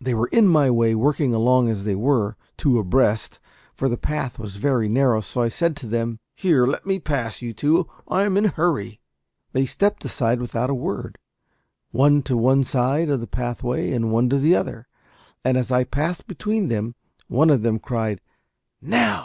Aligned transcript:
They 0.00 0.14
were 0.14 0.28
in 0.28 0.46
my 0.46 0.70
way, 0.70 0.94
working 0.94 1.34
along 1.34 1.68
as 1.68 1.82
they 1.82 1.96
were, 1.96 2.36
two 2.56 2.78
abreast, 2.78 3.40
for 3.74 3.88
the 3.88 3.96
path 3.96 4.38
was 4.38 4.54
very 4.54 4.88
narrow; 4.88 5.20
so 5.20 5.40
I 5.42 5.48
said 5.48 5.74
to 5.78 5.88
them 5.88 6.20
"Here, 6.36 6.68
let 6.68 6.86
me 6.86 7.00
pass, 7.00 7.42
you 7.42 7.52
two; 7.52 7.88
I 8.06 8.22
am 8.22 8.36
in 8.36 8.44
a 8.44 8.48
hurry!" 8.50 9.00
They 9.52 9.64
stepped 9.64 10.04
aside 10.04 10.38
without 10.40 10.70
a 10.70 10.72
word, 10.74 11.18
one 11.90 12.22
to 12.22 12.36
one 12.36 12.62
side 12.62 13.08
of 13.10 13.18
the 13.18 13.26
pathway 13.26 13.90
and 13.90 14.12
one 14.12 14.28
to 14.28 14.38
the 14.38 14.54
other; 14.54 14.86
and 15.44 15.56
as 15.56 15.72
I 15.72 15.82
passed 15.82 16.28
between 16.28 16.68
them 16.68 16.94
one 17.26 17.50
of 17.50 17.62
them 17.62 17.80
cried, 17.80 18.20
"Now!" 18.80 19.20